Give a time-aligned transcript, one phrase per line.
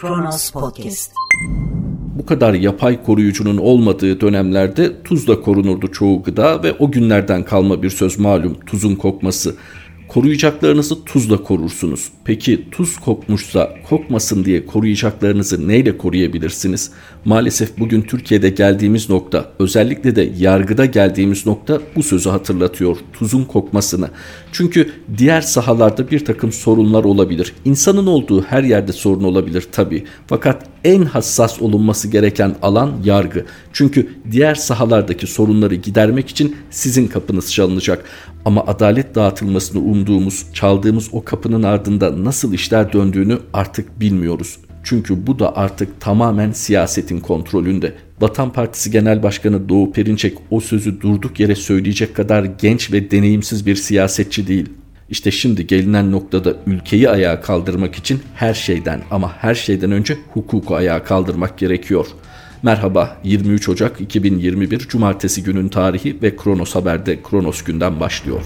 [0.00, 1.12] Kronos Podcast.
[2.18, 7.90] Bu kadar yapay koruyucunun olmadığı dönemlerde tuzla korunurdu çoğu gıda ve o günlerden kalma bir
[7.90, 9.56] söz malum tuzun kokması.
[10.10, 12.08] Koruyacaklarınızı tuzla korursunuz.
[12.24, 16.90] Peki tuz kokmuşsa kokmasın diye koruyacaklarınızı neyle koruyabilirsiniz?
[17.24, 22.96] Maalesef bugün Türkiye'de geldiğimiz nokta, özellikle de yargıda geldiğimiz nokta bu sözü hatırlatıyor.
[23.12, 24.08] Tuzun kokmasını.
[24.52, 27.52] Çünkü diğer sahalarda bir takım sorunlar olabilir.
[27.64, 30.04] İnsanın olduğu her yerde sorun olabilir tabii.
[30.26, 33.44] Fakat en hassas olunması gereken alan yargı.
[33.72, 38.04] Çünkü diğer sahalardaki sorunları gidermek için sizin kapınız çalınacak.
[38.44, 44.58] Ama adalet dağıtılmasını umduğumuz, çaldığımız o kapının ardında nasıl işler döndüğünü artık bilmiyoruz.
[44.84, 47.94] Çünkü bu da artık tamamen siyasetin kontrolünde.
[48.20, 53.66] Vatan Partisi Genel Başkanı Doğu Perinçek o sözü durduk yere söyleyecek kadar genç ve deneyimsiz
[53.66, 54.68] bir siyasetçi değil.
[55.10, 60.74] İşte şimdi gelinen noktada ülkeyi ayağa kaldırmak için her şeyden ama her şeyden önce hukuku
[60.74, 62.06] ayağa kaldırmak gerekiyor.
[62.62, 68.42] Merhaba 23 Ocak 2021 Cumartesi günün tarihi ve Kronos Haber'de Kronos günden başlıyor.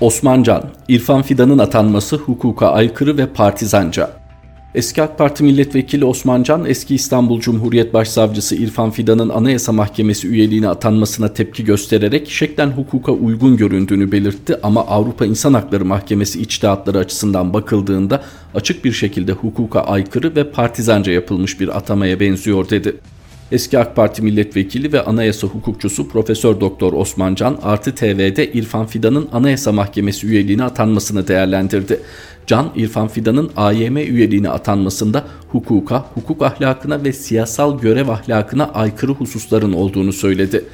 [0.00, 4.10] Osmancan, İrfan Fidan'ın atanması hukuka aykırı ve partizanca.
[4.74, 10.68] Eski AK Parti milletvekili Osman Can, eski İstanbul Cumhuriyet Başsavcısı İrfan Fidan'ın Anayasa Mahkemesi üyeliğine
[10.68, 17.54] atanmasına tepki göstererek şeklen hukuka uygun göründüğünü belirtti ama Avrupa İnsan Hakları Mahkemesi içtihatları açısından
[17.54, 18.22] bakıldığında
[18.54, 22.96] açık bir şekilde hukuka aykırı ve partizanca yapılmış bir atamaya benziyor dedi.
[23.52, 29.28] Eski AK Parti milletvekili ve anayasa hukukçusu Profesör Doktor Osman Can Artı TV'de İrfan Fidan'ın
[29.32, 32.00] Anayasa Mahkemesi üyeliğine atanmasını değerlendirdi.
[32.46, 39.72] Can İrfan Fidan'ın AYM üyeliğine atanmasında hukuka, hukuk ahlakına ve siyasal görev ahlakına aykırı hususların
[39.72, 40.64] olduğunu söyledi.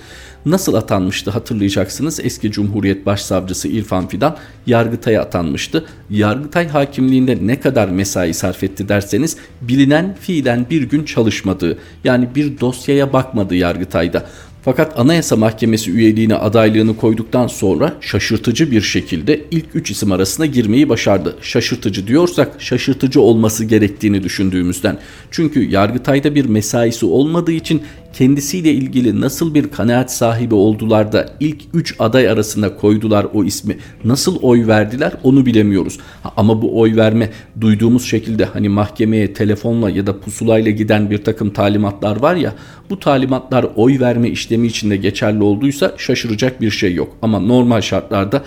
[0.47, 2.21] Nasıl atanmıştı hatırlayacaksınız.
[2.25, 5.85] Eski Cumhuriyet Başsavcısı İrfan Fidan Yargıtay'a atanmıştı.
[6.11, 12.61] Yargıtay hakimliğinde ne kadar mesai sarf etti derseniz bilinen fiilen bir gün çalışmadığı yani bir
[12.61, 14.27] dosyaya bakmadı Yargıtay'da.
[14.67, 20.89] Fakat Anayasa Mahkemesi üyeliğine adaylığını koyduktan sonra şaşırtıcı bir şekilde ilk 3 isim arasına girmeyi
[20.89, 21.37] başardı.
[21.43, 24.99] Şaşırtıcı diyorsak şaşırtıcı olması gerektiğini düşündüğümüzden.
[25.31, 27.83] Çünkü Yargıtay'da bir mesaisi olmadığı için
[28.19, 33.77] kendisiyle ilgili nasıl bir kanaat sahibi oldular da ilk 3 aday arasında koydular o ismi.
[34.05, 35.99] Nasıl oy verdiler onu bilemiyoruz.
[36.37, 41.51] Ama bu oy verme duyduğumuz şekilde hani mahkemeye telefonla ya da pusulayla giden bir takım
[41.51, 42.55] talimatlar var ya
[42.91, 47.17] bu talimatlar oy verme işlemi içinde geçerli olduysa şaşıracak bir şey yok.
[47.23, 48.45] Ama normal şartlarda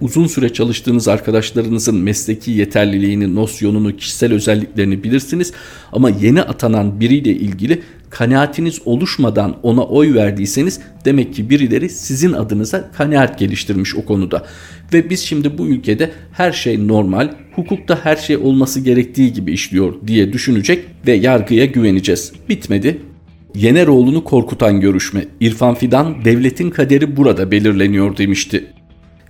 [0.00, 5.52] uzun süre çalıştığınız arkadaşlarınızın mesleki yeterliliğini, nosyonunu, kişisel özelliklerini bilirsiniz.
[5.92, 12.90] Ama yeni atanan biriyle ilgili kanaatiniz oluşmadan ona oy verdiyseniz demek ki birileri sizin adınıza
[12.90, 14.46] kanaat geliştirmiş o konuda.
[14.92, 19.94] Ve biz şimdi bu ülkede her şey normal, hukukta her şey olması gerektiği gibi işliyor
[20.06, 22.32] diye düşünecek ve yargıya güveneceğiz.
[22.48, 22.98] Bitmedi.
[23.54, 25.24] Yeneroğlu'nu korkutan görüşme.
[25.40, 28.66] İrfan Fidan devletin kaderi burada belirleniyor demişti.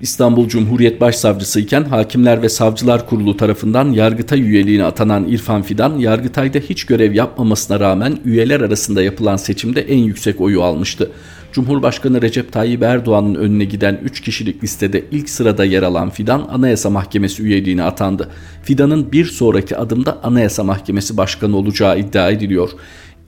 [0.00, 6.58] İstanbul Cumhuriyet Başsavcısı iken Hakimler ve Savcılar Kurulu tarafından Yargıtay üyeliğine atanan İrfan Fidan, Yargıtay'da
[6.58, 11.10] hiç görev yapmamasına rağmen üyeler arasında yapılan seçimde en yüksek oyu almıştı.
[11.52, 16.90] Cumhurbaşkanı Recep Tayyip Erdoğan'ın önüne giden 3 kişilik listede ilk sırada yer alan Fidan Anayasa
[16.90, 18.28] Mahkemesi üyeliğine atandı.
[18.62, 22.70] Fidan'ın bir sonraki adımda Anayasa Mahkemesi Başkanı olacağı iddia ediliyor.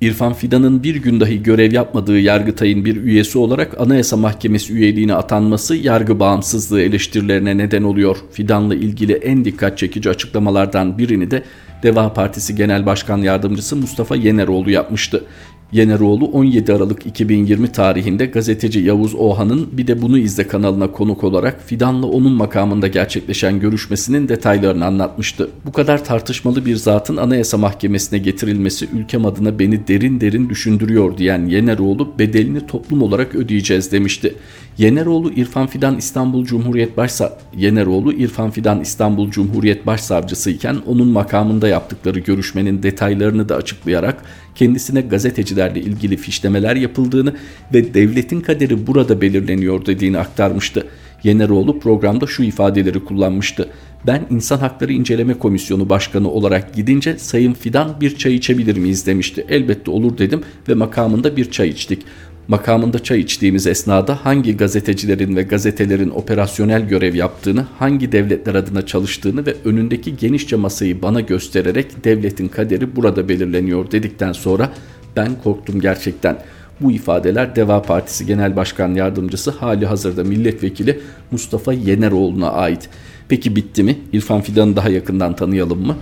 [0.00, 5.76] İrfan Fidan'ın bir gün dahi görev yapmadığı Yargıtay'ın bir üyesi olarak Anayasa Mahkemesi üyeliğine atanması
[5.76, 8.16] yargı bağımsızlığı eleştirilerine neden oluyor.
[8.32, 11.42] Fidan'la ilgili en dikkat çekici açıklamalardan birini de
[11.82, 15.24] Deva Partisi Genel Başkan Yardımcısı Mustafa Yeneroğlu yapmıştı.
[15.72, 21.62] Yeneroğlu 17 Aralık 2020 tarihinde gazeteci Yavuz Ohan'ın bir de bunu izle kanalına konuk olarak
[21.66, 25.50] Fidan'la onun makamında gerçekleşen görüşmesinin detaylarını anlatmıştı.
[25.66, 31.46] Bu kadar tartışmalı bir zatın Anayasa Mahkemesi'ne getirilmesi ülkem adına beni derin derin düşündürüyor diyen
[31.46, 34.34] Yeneroğlu bedelini toplum olarak ödeyeceğiz demişti.
[34.78, 41.68] Yeneroğlu İrfan Fidan İstanbul Cumhuriyet Başsa Yeneroğlu İrfan Fidan İstanbul Cumhuriyet Başsavcısı iken onun makamında
[41.68, 44.22] yaptıkları görüşmenin detaylarını da açıklayarak
[44.54, 47.34] kendisine gazetecilerle ilgili fişlemeler yapıldığını
[47.74, 50.86] ve devletin kaderi burada belirleniyor dediğini aktarmıştı.
[51.22, 53.68] Yeneroğlu programda şu ifadeleri kullanmıştı.
[54.06, 59.46] Ben İnsan Hakları İnceleme Komisyonu Başkanı olarak gidince Sayın Fidan bir çay içebilir miyiz demişti.
[59.48, 62.02] Elbette olur dedim ve makamında bir çay içtik.
[62.48, 69.46] Makamında çay içtiğimiz esnada hangi gazetecilerin ve gazetelerin operasyonel görev yaptığını, hangi devletler adına çalıştığını
[69.46, 74.70] ve önündeki genişçe masayı bana göstererek devletin kaderi burada belirleniyor dedikten sonra
[75.16, 76.38] ben korktum gerçekten.
[76.80, 81.00] Bu ifadeler Deva Partisi Genel Başkan Yardımcısı hali hazırda milletvekili
[81.30, 82.88] Mustafa Yeneroğlu'na ait.
[83.28, 83.98] Peki bitti mi?
[84.12, 85.96] İrfan Fidan'ı daha yakından tanıyalım mı?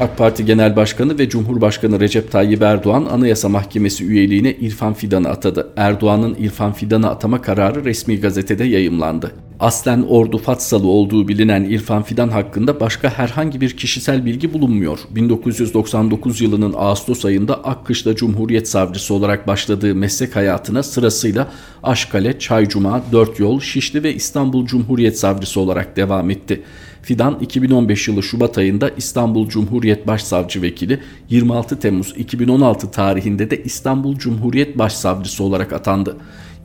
[0.00, 5.72] AK Parti Genel Başkanı ve Cumhurbaşkanı Recep Tayyip Erdoğan Anayasa Mahkemesi üyeliğine İrfan Fidan'ı atadı.
[5.76, 9.32] Erdoğan'ın İrfan Fidan'ı atama kararı resmi gazetede yayımlandı.
[9.64, 14.98] Aslen Ordu Fatsalı olduğu bilinen İrfan Fidan hakkında başka herhangi bir kişisel bilgi bulunmuyor.
[15.10, 21.48] 1999 yılının Ağustos ayında Akkışla Cumhuriyet Savcısı olarak başladığı meslek hayatına sırasıyla
[21.82, 26.62] Aşkale, Çaycuma, Dört Yol, Şişli ve İstanbul Cumhuriyet Savcısı olarak devam etti.
[27.02, 31.00] Fidan 2015 yılı Şubat ayında İstanbul Cumhuriyet Başsavcı Vekili,
[31.30, 36.16] 26 Temmuz 2016 tarihinde de İstanbul Cumhuriyet Başsavcısı olarak atandı.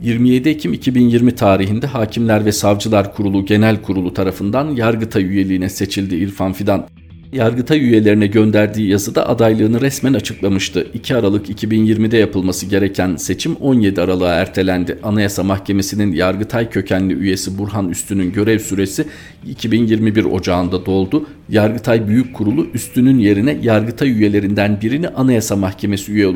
[0.01, 6.53] 27 Ekim 2020 tarihinde Hakimler ve Savcılar Kurulu Genel Kurulu tarafından Yargıtay üyeliğine seçildi İrfan
[6.53, 6.87] Fidan.
[7.31, 10.87] Yargıtay üyelerine gönderdiği yazıda adaylığını resmen açıklamıştı.
[10.93, 14.99] 2 Aralık 2020'de yapılması gereken seçim 17 Aralık'a ertelendi.
[15.03, 19.05] Anayasa Mahkemesi'nin Yargıtay kökenli üyesi Burhan Üstün'ün görev süresi
[19.47, 21.25] 2021 Ocağı'nda doldu.
[21.49, 26.27] Yargıtay Büyük Kurulu Üstün'ün yerine Yargıtay üyelerinden birini Anayasa Mahkemesi üye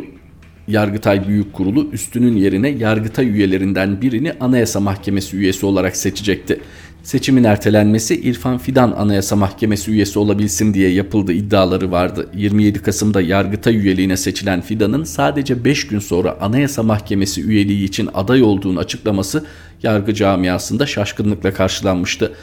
[0.67, 6.59] Yargıtay Büyük Kurulu üstünün yerine Yargıtay üyelerinden birini Anayasa Mahkemesi üyesi olarak seçecekti.
[7.03, 12.29] Seçimin ertelenmesi İrfan Fidan Anayasa Mahkemesi üyesi olabilsin diye yapıldı iddiaları vardı.
[12.35, 18.43] 27 Kasım'da Yargıtay üyeliğine seçilen Fidan'ın sadece 5 gün sonra Anayasa Mahkemesi üyeliği için aday
[18.43, 19.45] olduğunu açıklaması
[19.83, 22.33] yargı camiasında şaşkınlıkla karşılanmıştı.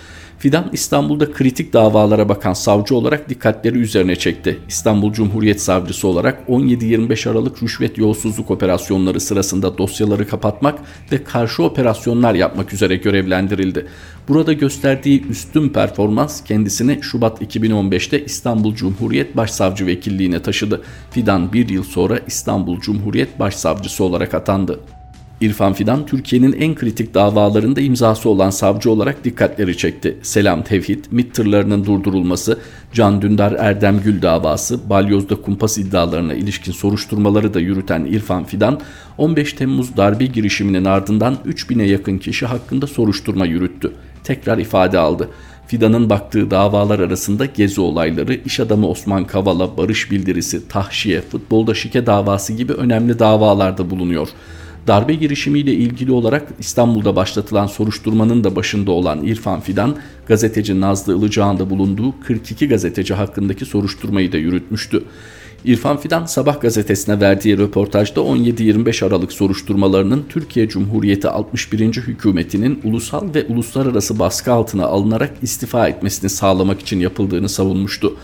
[0.41, 4.59] Fidan İstanbul'da kritik davalara bakan savcı olarak dikkatleri üzerine çekti.
[4.69, 10.79] İstanbul Cumhuriyet Savcısı olarak 17-25 Aralık rüşvet yolsuzluk operasyonları sırasında dosyaları kapatmak
[11.13, 13.87] ve karşı operasyonlar yapmak üzere görevlendirildi.
[14.29, 20.83] Burada gösterdiği üstün performans kendisini Şubat 2015'te İstanbul Cumhuriyet Başsavcı Vekilliğine taşıdı.
[21.11, 24.81] Fidan bir yıl sonra İstanbul Cumhuriyet Başsavcısı olarak atandı.
[25.41, 30.17] İrfan Fidan Türkiye'nin en kritik davalarında imzası olan savcı olarak dikkatleri çekti.
[30.23, 32.59] Selam Tevhid, MİT tırlarının durdurulması,
[32.93, 38.81] Can Dündar Erdem Gül davası, Balyoz'da kumpas iddialarına ilişkin soruşturmaları da yürüten İrfan Fidan,
[39.19, 43.93] 15 Temmuz darbe girişiminin ardından 3000'e yakın kişi hakkında soruşturma yürüttü.
[44.25, 45.29] Tekrar ifade aldı.
[45.67, 52.07] Fidan'ın baktığı davalar arasında gezi olayları, iş adamı Osman Kavala, barış bildirisi, tahşiye, futbolda şike
[52.07, 54.29] davası gibi önemli davalarda bulunuyor.
[54.87, 59.97] Darbe girişimiyle ilgili olarak İstanbul'da başlatılan soruşturmanın da başında olan İrfan Fidan,
[60.27, 65.05] gazeteci Nazlı Ilıcağ'ın da bulunduğu 42 gazeteci hakkındaki soruşturmayı da yürütmüştü.
[65.65, 71.95] İrfan Fidan Sabah gazetesine verdiği röportajda 17-25 Aralık soruşturmalarının Türkiye Cumhuriyeti 61.
[71.95, 78.17] hükümetinin ulusal ve uluslararası baskı altına alınarak istifa etmesini sağlamak için yapıldığını savunmuştu.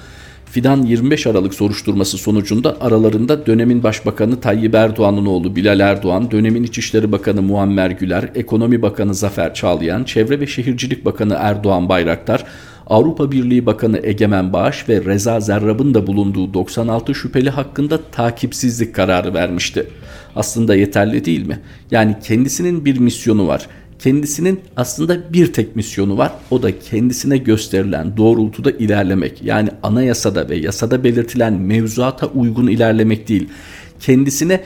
[0.51, 7.13] Fidan 25 Aralık soruşturması sonucunda aralarında dönemin Başbakanı Tayyip Erdoğan'ın oğlu Bilal Erdoğan, dönemin İçişleri
[7.13, 12.45] Bakanı Muammer Güler, Ekonomi Bakanı Zafer Çağlayan, Çevre ve Şehircilik Bakanı Erdoğan Bayraktar,
[12.87, 19.35] Avrupa Birliği Bakanı Egemen Bağış ve Reza Zerrab'ın da bulunduğu 96 şüpheli hakkında takipsizlik kararı
[19.35, 19.87] vermişti.
[20.37, 21.59] Aslında yeterli değil mi?
[21.91, 26.33] Yani kendisinin bir misyonu var kendisinin aslında bir tek misyonu var.
[26.51, 29.43] O da kendisine gösterilen doğrultuda ilerlemek.
[29.43, 33.49] Yani anayasada ve yasada belirtilen mevzuata uygun ilerlemek değil.
[34.01, 34.61] Kendisine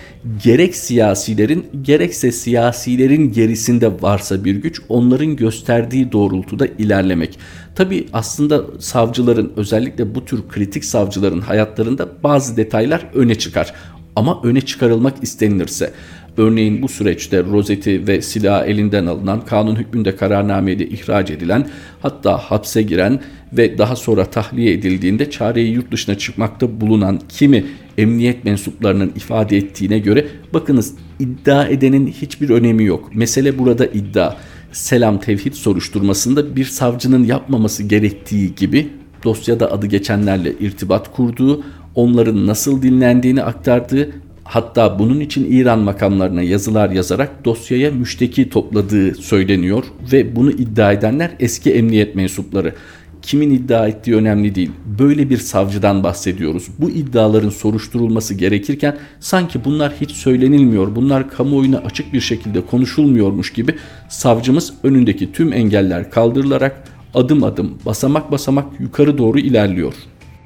[0.45, 7.39] gerek siyasilerin gerekse siyasilerin gerisinde varsa bir güç onların gösterdiği doğrultuda ilerlemek.
[7.75, 13.75] Tabi aslında savcıların özellikle bu tür kritik savcıların hayatlarında bazı detaylar öne çıkar.
[14.17, 15.93] Ama öne çıkarılmak istenilirse
[16.37, 21.69] Örneğin bu süreçte rozeti ve silah elinden alınan, kanun hükmünde kararnameyle ihraç edilen,
[22.03, 23.21] hatta hapse giren
[23.53, 27.65] ve daha sonra tahliye edildiğinde çareyi yurt dışına çıkmakta bulunan kimi
[27.99, 33.11] emniyet mensuplarının ifade ettiğine göre bakınız iddia edenin hiçbir önemi yok.
[33.15, 34.37] Mesele burada iddia.
[34.73, 38.89] Selam Tevhid soruşturmasında bir savcının yapmaması gerektiği gibi
[39.25, 44.11] dosyada adı geçenlerle irtibat kurduğu, onların nasıl dinlendiğini aktardığı
[44.51, 51.31] Hatta bunun için İran makamlarına yazılar yazarak dosyaya müşteki topladığı söyleniyor ve bunu iddia edenler
[51.41, 52.75] eski emniyet mensupları.
[53.23, 54.71] Kimin iddia ettiği önemli değil.
[54.99, 56.67] Böyle bir savcıdan bahsediyoruz.
[56.79, 63.75] Bu iddiaların soruşturulması gerekirken sanki bunlar hiç söylenilmiyor, bunlar kamuoyuna açık bir şekilde konuşulmuyormuş gibi
[64.09, 69.95] savcımız önündeki tüm engeller kaldırılarak adım adım, basamak basamak yukarı doğru ilerliyor.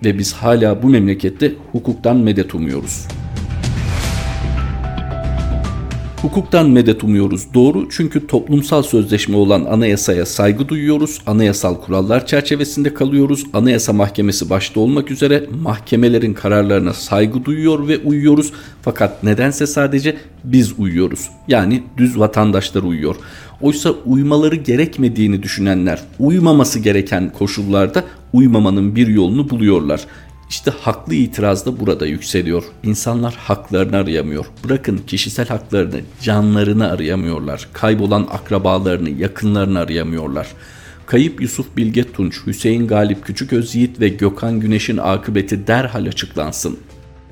[0.05, 3.07] Ve biz hala bu memlekette hukuktan medet umuyoruz.
[6.25, 7.55] Hukuktan medet umuyoruz.
[7.55, 11.21] Doğru çünkü toplumsal sözleşme olan anayasaya saygı duyuyoruz.
[11.27, 13.45] Anayasal kurallar çerçevesinde kalıyoruz.
[13.53, 18.53] Anayasa Mahkemesi başta olmak üzere mahkemelerin kararlarına saygı duyuyor ve uyuyoruz.
[18.83, 21.31] Fakat nedense sadece biz uyuyoruz.
[21.49, 23.17] Yani düz vatandaşlar uyuyor.
[23.61, 30.01] Oysa uymaları gerekmediğini düşünenler uymaması gereken koşullarda uymamanın bir yolunu buluyorlar.
[30.55, 32.65] İşte haklı itiraz da burada yükseliyor.
[32.83, 34.47] İnsanlar haklarını arayamıyor.
[34.65, 37.69] Bırakın kişisel haklarını, canlarını arayamıyorlar.
[37.73, 40.47] Kaybolan akrabalarını, yakınlarını arayamıyorlar.
[41.07, 46.79] Kayıp Yusuf Bilge Tunç, Hüseyin Galip Küçük Özyiğit ve Gökhan Güneş'in akıbeti derhal açıklansın.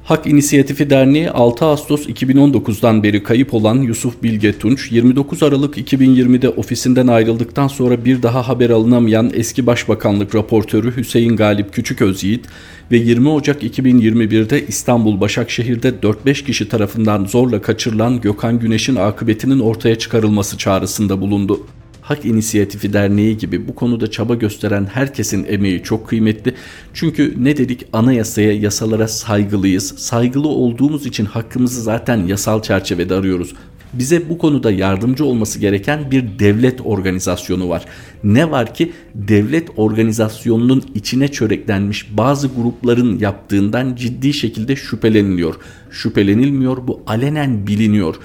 [0.04, 6.48] Hak İnisiyatifi Derneği 6 Ağustos 2019'dan beri kayıp olan Yusuf Bilge Tunç, 29 Aralık 2020'de
[6.48, 12.46] ofisinden ayrıldıktan sonra bir daha haber alınamayan eski Başbakanlık raportörü Hüseyin Galip Küçük Özyiğit
[12.90, 19.98] ve 20 Ocak 2021'de İstanbul Başakşehir'de 4-5 kişi tarafından zorla kaçırılan Gökhan Güneş'in akıbetinin ortaya
[19.98, 21.66] çıkarılması çağrısında bulundu.
[22.02, 26.54] Hak İnisiyatifi Derneği gibi bu konuda çaba gösteren herkesin emeği çok kıymetli.
[26.94, 29.94] Çünkü ne dedik anayasaya, yasalara saygılıyız.
[29.98, 33.54] Saygılı olduğumuz için hakkımızı zaten yasal çerçevede arıyoruz.
[33.92, 37.84] Bize bu konuda yardımcı olması gereken bir devlet organizasyonu var.
[38.24, 45.54] Ne var ki devlet organizasyonunun içine çöreklenmiş bazı grupların yaptığından ciddi şekilde şüpheleniliyor.
[45.90, 48.16] Şüphelenilmiyor bu alenen biliniyor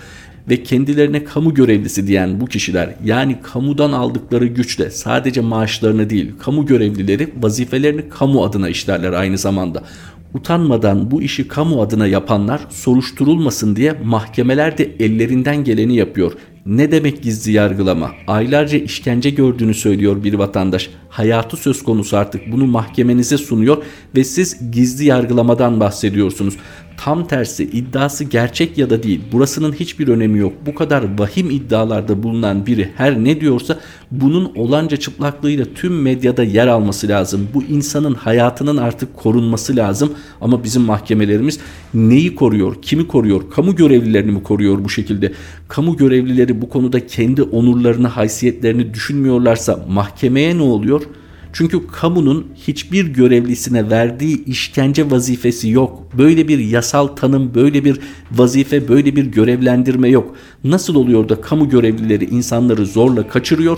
[0.49, 6.65] ve kendilerine kamu görevlisi diyen bu kişiler yani kamudan aldıkları güçle sadece maaşlarını değil kamu
[6.65, 9.83] görevlileri vazifelerini kamu adına işlerler aynı zamanda.
[10.33, 16.31] Utanmadan bu işi kamu adına yapanlar soruşturulmasın diye mahkemeler de ellerinden geleni yapıyor.
[16.65, 18.11] Ne demek gizli yargılama?
[18.27, 20.89] Aylarca işkence gördüğünü söylüyor bir vatandaş.
[21.09, 23.77] Hayatı söz konusu artık bunu mahkemenize sunuyor
[24.15, 26.57] ve siz gizli yargılamadan bahsediyorsunuz.
[26.97, 30.53] Tam tersi iddiası gerçek ya da değil burasının hiçbir önemi yok.
[30.65, 33.79] Bu kadar vahim iddialarda bulunan biri her ne diyorsa
[34.11, 37.47] bunun olanca çıplaklığıyla tüm medyada yer alması lazım.
[37.53, 41.59] Bu insanın hayatının artık korunması lazım ama bizim mahkemelerimiz
[41.93, 45.33] neyi koruyor, kimi koruyor, kamu görevlilerini mi koruyor bu şekilde?
[45.67, 51.01] Kamu görevlileri bu konuda kendi onurlarını, haysiyetlerini düşünmüyorlarsa mahkemeye ne oluyor?
[51.57, 56.03] Çünkü kamunun hiçbir görevlisine verdiği işkence vazifesi yok.
[56.17, 57.99] Böyle bir yasal tanım, böyle bir
[58.31, 60.35] vazife, böyle bir görevlendirme yok.
[60.63, 63.77] Nasıl oluyor da kamu görevlileri insanları zorla kaçırıyor,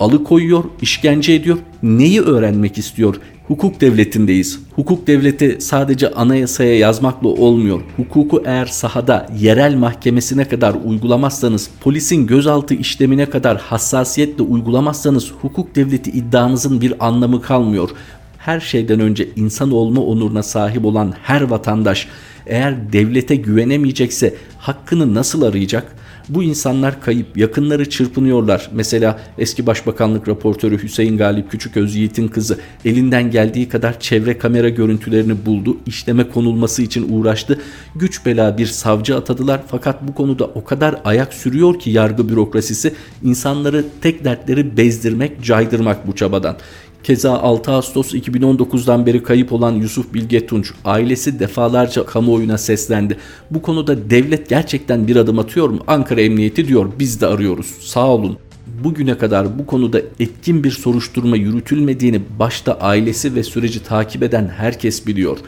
[0.00, 1.58] alıkoyuyor, işkence ediyor?
[1.82, 3.20] Neyi öğrenmek istiyor?
[3.48, 4.60] Hukuk devletindeyiz.
[4.74, 7.80] Hukuk devleti sadece anayasaya yazmakla olmuyor.
[7.96, 16.10] Hukuku eğer sahada yerel mahkemesine kadar uygulamazsanız, polisin gözaltı işlemine kadar hassasiyetle uygulamazsanız hukuk devleti
[16.10, 17.90] iddianızın bir anlamı kalmıyor.
[18.38, 22.08] Her şeyden önce insan olma onuruna sahip olan her vatandaş
[22.46, 25.96] eğer devlete güvenemeyecekse hakkını nasıl arayacak?
[26.28, 28.70] Bu insanlar kayıp, yakınları çırpınıyorlar.
[28.72, 35.46] Mesela eski başbakanlık raportörü Hüseyin Galip Küçüköz Yiğit'in kızı elinden geldiği kadar çevre kamera görüntülerini
[35.46, 35.76] buldu.
[35.86, 37.60] işleme konulması için uğraştı.
[37.94, 42.94] Güç bela bir savcı atadılar fakat bu konuda o kadar ayak sürüyor ki yargı bürokrasisi
[43.24, 46.56] insanları tek dertleri bezdirmek, caydırmak bu çabadan.
[47.02, 53.16] Keza 6 Ağustos 2019'dan beri kayıp olan Yusuf Bilge Tunç ailesi defalarca kamuoyuna seslendi.
[53.50, 55.78] Bu konuda devlet gerçekten bir adım atıyor mu?
[55.86, 57.66] Ankara Emniyeti diyor biz de arıyoruz.
[57.80, 58.38] Sağ olun.
[58.84, 65.06] Bugüne kadar bu konuda etkin bir soruşturma yürütülmediğini başta ailesi ve süreci takip eden herkes
[65.06, 65.38] biliyor.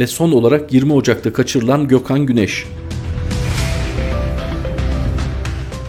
[0.00, 2.64] Ve son olarak 20 Ocak'ta kaçırılan Gökhan Güneş.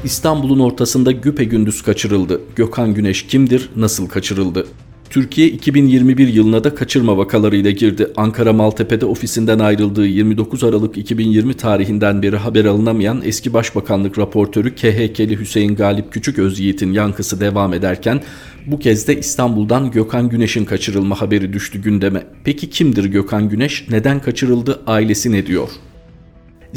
[0.03, 2.41] İstanbul'un ortasında güpe gündüz kaçırıldı.
[2.55, 4.67] Gökhan Güneş kimdir, nasıl kaçırıldı?
[5.09, 8.07] Türkiye 2021 yılına da kaçırma vakalarıyla girdi.
[8.17, 15.39] Ankara Maltepe'de ofisinden ayrıldığı 29 Aralık 2020 tarihinden beri haber alınamayan eski Başbakanlık raportörü KHK'li
[15.39, 18.21] Hüseyin Galip Küçük Özyiğit'in yankısı devam ederken
[18.65, 22.23] bu kez de İstanbul'dan Gökhan Güneş'in kaçırılma haberi düştü gündeme.
[22.43, 23.85] Peki kimdir Gökhan Güneş?
[23.89, 24.79] Neden kaçırıldı?
[24.87, 25.69] Ailesi ne diyor?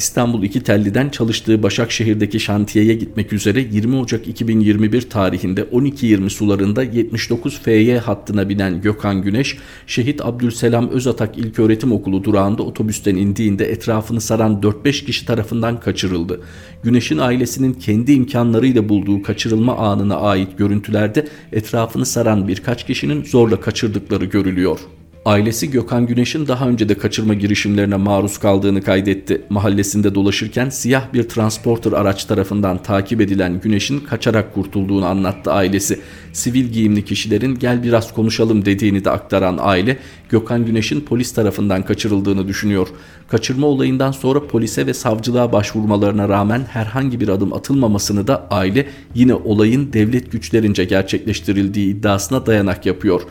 [0.00, 7.60] İstanbul İki Telli'den çalıştığı Başakşehir'deki şantiyeye gitmek üzere 20 Ocak 2021 tarihinde 12.20 sularında 79
[7.60, 14.60] FY hattına binen Gökhan Güneş, Şehit Abdülselam Özatak İlköğretim Okulu durağında otobüsten indiğinde etrafını saran
[14.60, 16.40] 4-5 kişi tarafından kaçırıldı.
[16.82, 24.24] Güneş'in ailesinin kendi imkanlarıyla bulduğu kaçırılma anına ait görüntülerde etrafını saran birkaç kişinin zorla kaçırdıkları
[24.24, 24.80] görülüyor.
[25.24, 29.42] Ailesi Gökhan Güneş'in daha önce de kaçırma girişimlerine maruz kaldığını kaydetti.
[29.50, 36.00] Mahallesinde dolaşırken siyah bir transporter araç tarafından takip edilen Güneş'in kaçarak kurtulduğunu anlattı ailesi.
[36.32, 39.98] Sivil giyimli kişilerin gel biraz konuşalım dediğini de aktaran aile
[40.28, 42.88] Gökhan Güneş'in polis tarafından kaçırıldığını düşünüyor.
[43.28, 49.34] Kaçırma olayından sonra polise ve savcılığa başvurmalarına rağmen herhangi bir adım atılmamasını da aile yine
[49.34, 53.22] olayın devlet güçlerince gerçekleştirildiği iddiasına dayanak yapıyor.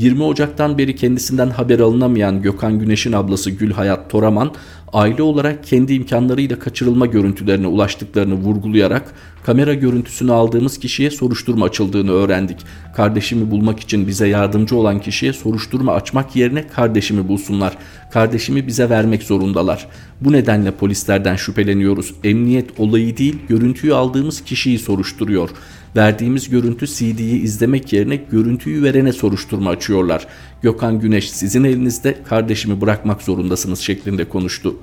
[0.00, 4.52] 20 Ocak'tan beri kendisinden haber alınamayan Gökhan Güneş'in ablası Gülhayat Toraman,
[4.92, 12.56] aile olarak kendi imkanlarıyla kaçırılma görüntülerine ulaştıklarını vurgulayarak kamera görüntüsünü aldığımız kişiye soruşturma açıldığını öğrendik.
[12.96, 17.76] Kardeşimi bulmak için bize yardımcı olan kişiye soruşturma açmak yerine kardeşimi bulsunlar.
[18.12, 19.86] Kardeşimi bize vermek zorundalar.
[20.20, 22.14] Bu nedenle polislerden şüpheleniyoruz.
[22.24, 25.50] Emniyet olayı değil görüntüyü aldığımız kişiyi soruşturuyor.
[25.96, 30.26] Verdiğimiz görüntü CD'yi izlemek yerine görüntüyü verene soruşturma açıyorlar.
[30.62, 34.76] Gökhan Güneş sizin elinizde kardeşimi bırakmak zorundasınız şeklinde konuştu.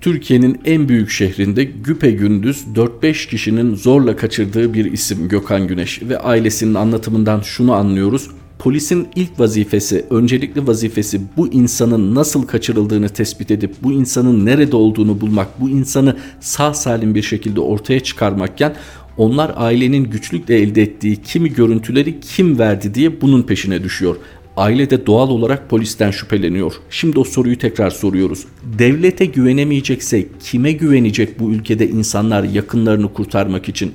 [0.00, 6.18] Türkiye'nin en büyük şehrinde güpe gündüz 4-5 kişinin zorla kaçırdığı bir isim Gökhan Güneş ve
[6.18, 8.30] ailesinin anlatımından şunu anlıyoruz.
[8.58, 15.20] Polisin ilk vazifesi, öncelikli vazifesi bu insanın nasıl kaçırıldığını tespit edip bu insanın nerede olduğunu
[15.20, 18.74] bulmak, bu insanı sağ salim bir şekilde ortaya çıkarmakken
[19.16, 24.16] onlar ailenin güçlükle elde ettiği kimi görüntüleri kim verdi diye bunun peşine düşüyor.
[24.56, 26.74] Aile de doğal olarak polisten şüpheleniyor.
[26.90, 28.44] Şimdi o soruyu tekrar soruyoruz.
[28.78, 33.92] Devlete güvenemeyecekse kime güvenecek bu ülkede insanlar yakınlarını kurtarmak için?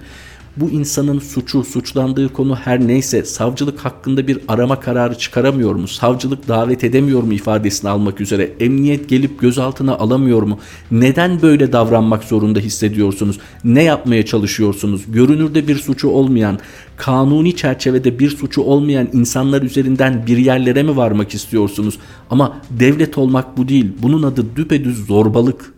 [0.59, 5.87] Bu insanın suçu, suçlandığı konu her neyse savcılık hakkında bir arama kararı çıkaramıyor mu?
[5.87, 8.53] Savcılık davet edemiyor mu ifadesini almak üzere?
[8.59, 10.59] Emniyet gelip gözaltına alamıyor mu?
[10.91, 13.39] Neden böyle davranmak zorunda hissediyorsunuz?
[13.63, 15.01] Ne yapmaya çalışıyorsunuz?
[15.07, 16.59] Görünürde bir suçu olmayan,
[16.97, 21.99] kanuni çerçevede bir suçu olmayan insanlar üzerinden bir yerlere mi varmak istiyorsunuz?
[22.29, 23.91] Ama devlet olmak bu değil.
[24.01, 25.76] Bunun adı düpedüz zorbalık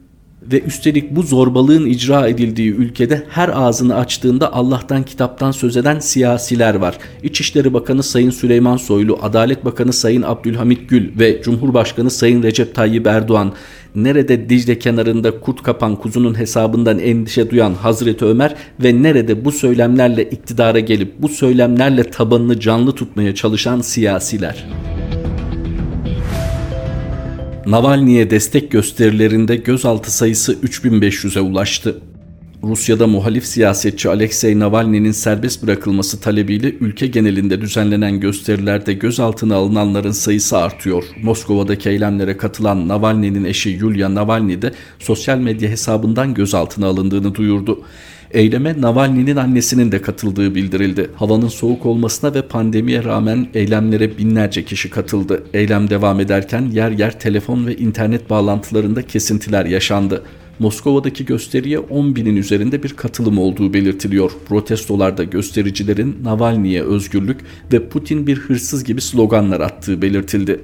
[0.51, 6.75] ve üstelik bu zorbalığın icra edildiği ülkede her ağzını açtığında Allah'tan kitaptan söz eden siyasiler
[6.75, 6.98] var.
[7.24, 13.08] İçişleri Bakanı Sayın Süleyman Soylu, Adalet Bakanı Sayın Abdülhamit Gül ve Cumhurbaşkanı Sayın Recep Tayyip
[13.08, 13.53] Erdoğan
[13.96, 20.24] nerede Dicle kenarında kurt kapan kuzunun hesabından endişe duyan Hazreti Ömer ve nerede bu söylemlerle
[20.24, 24.65] iktidara gelip bu söylemlerle tabanını canlı tutmaya çalışan siyasiler.
[27.66, 32.01] Navalny'e destek gösterilerinde gözaltı sayısı 3500'e ulaştı.
[32.63, 40.57] Rusya'da muhalif siyasetçi Alexei Navalny'nin serbest bırakılması talebiyle ülke genelinde düzenlenen gösterilerde gözaltına alınanların sayısı
[40.57, 41.03] artıyor.
[41.24, 47.83] Moskova'daki eylemlere katılan Navalny'nin eşi Yulia Navalny de sosyal medya hesabından gözaltına alındığını duyurdu.
[48.31, 51.09] Eyleme Navalny'nin annesinin de katıldığı bildirildi.
[51.15, 55.44] Havanın soğuk olmasına ve pandemiye rağmen eylemlere binlerce kişi katıldı.
[55.53, 60.24] Eylem devam ederken yer yer telefon ve internet bağlantılarında kesintiler yaşandı.
[60.59, 64.31] Moskova'daki gösteriye 10 binin üzerinde bir katılım olduğu belirtiliyor.
[64.48, 67.39] Protestolarda göstericilerin Navalny'ye özgürlük
[67.74, 70.59] ve Putin bir hırsız gibi sloganlar attığı belirtildi.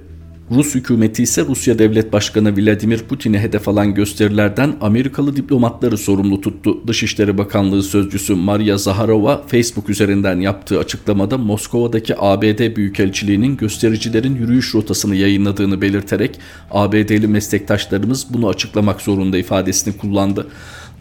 [0.51, 6.87] Rus hükümeti ise Rusya Devlet Başkanı Vladimir Putin'e hedef alan gösterilerden Amerikalı diplomatları sorumlu tuttu.
[6.87, 15.15] Dışişleri Bakanlığı sözcüsü Maria Zaharova Facebook üzerinden yaptığı açıklamada Moskova'daki ABD Büyükelçiliği'nin göstericilerin yürüyüş rotasını
[15.15, 16.39] yayınladığını belirterek
[16.71, 20.47] ABD'li meslektaşlarımız bunu açıklamak zorunda ifadesini kullandı.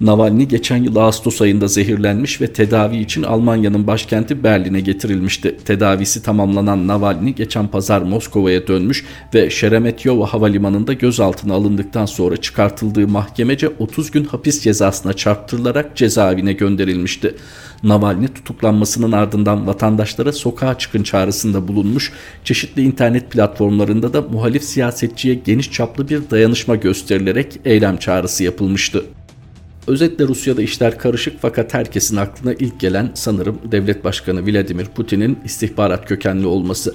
[0.00, 5.57] Navalny geçen yıl Ağustos ayında zehirlenmiş ve tedavi için Almanya'nın başkenti Berlin'e getirilmişti.
[5.64, 9.04] Tedavisi tamamlanan Navalny geçen pazar Moskova'ya dönmüş
[9.35, 17.35] ve Sheremetyevo havalimanında gözaltına alındıktan sonra çıkartıldığı mahkemece 30 gün hapis cezasına çarptırılarak cezaevine gönderilmişti.
[17.83, 22.12] Navalny tutuklanmasının ardından vatandaşlara sokağa çıkın çağrısında bulunmuş,
[22.44, 29.04] çeşitli internet platformlarında da muhalif siyasetçiye geniş çaplı bir dayanışma gösterilerek eylem çağrısı yapılmıştı.
[29.87, 36.09] Özetle Rusya'da işler karışık fakat herkesin aklına ilk gelen sanırım devlet başkanı Vladimir Putin'in istihbarat
[36.09, 36.94] kökenli olması.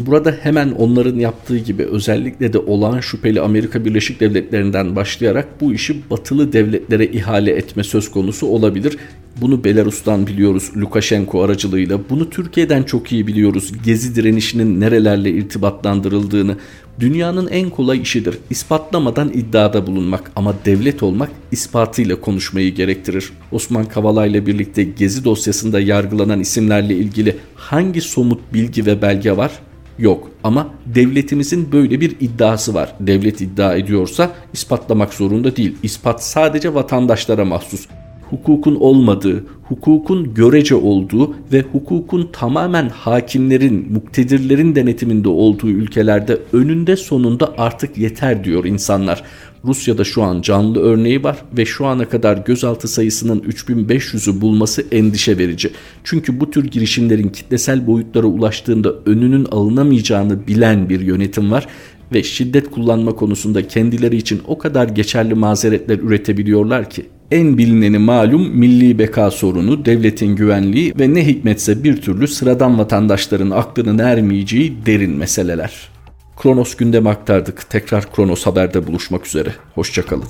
[0.00, 6.10] Burada hemen onların yaptığı gibi özellikle de olağan şüpheli Amerika Birleşik Devletleri'nden başlayarak bu işi
[6.10, 8.96] batılı devletlere ihale etme söz konusu olabilir.
[9.40, 12.00] Bunu Belarus'tan biliyoruz Lukashenko aracılığıyla.
[12.10, 13.72] Bunu Türkiye'den çok iyi biliyoruz.
[13.84, 16.56] Gezi direnişinin nerelerle irtibatlandırıldığını.
[17.00, 18.38] Dünyanın en kolay işidir.
[18.50, 23.32] İspatlamadan iddiada bulunmak ama devlet olmak ispatıyla konuşmayı gerektirir.
[23.52, 29.52] Osman Kavala ile birlikte Gezi dosyasında yargılanan isimlerle ilgili hangi somut bilgi ve belge var?
[29.98, 32.94] Yok ama devletimizin böyle bir iddiası var.
[33.00, 35.76] Devlet iddia ediyorsa ispatlamak zorunda değil.
[35.82, 37.86] İspat sadece vatandaşlara mahsus.
[38.30, 47.54] Hukukun olmadığı, hukukun görece olduğu ve hukukun tamamen hakimlerin, muktedirlerin denetiminde olduğu ülkelerde önünde sonunda
[47.58, 49.22] artık yeter diyor insanlar.
[49.64, 55.38] Rusya'da şu an canlı örneği var ve şu ana kadar gözaltı sayısının 3500'ü bulması endişe
[55.38, 55.70] verici.
[56.04, 61.66] Çünkü bu tür girişimlerin kitlesel boyutlara ulaştığında önünün alınamayacağını bilen bir yönetim var
[62.12, 68.48] ve şiddet kullanma konusunda kendileri için o kadar geçerli mazeretler üretebiliyorlar ki en bilineni malum
[68.48, 75.16] milli beka sorunu, devletin güvenliği ve ne hikmetse bir türlü sıradan vatandaşların aklının ermeyeceği derin
[75.16, 75.88] meseleler.
[76.36, 77.70] Kronos gündemi aktardık.
[77.70, 79.54] Tekrar Kronos Haber'de buluşmak üzere.
[79.74, 80.24] Hoşçakalın.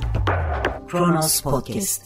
[0.88, 2.02] Kronos Podcast